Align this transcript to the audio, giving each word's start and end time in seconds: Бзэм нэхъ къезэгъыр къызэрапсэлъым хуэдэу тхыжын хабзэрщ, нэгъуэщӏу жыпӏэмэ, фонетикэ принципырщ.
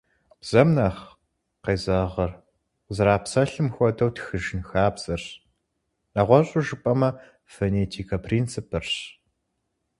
Бзэм 0.39 0.69
нэхъ 0.75 1.05
къезэгъыр 1.63 2.31
къызэрапсэлъым 2.85 3.67
хуэдэу 3.75 4.11
тхыжын 4.15 4.61
хабзэрщ, 4.69 5.25
нэгъуэщӏу 6.13 6.63
жыпӏэмэ, 6.65 7.09
фонетикэ 7.53 8.17
принципырщ. 8.25 8.95